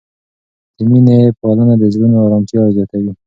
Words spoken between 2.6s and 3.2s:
زیاتوي.